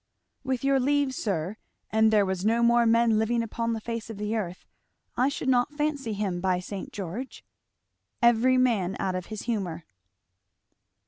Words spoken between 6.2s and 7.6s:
by St. George.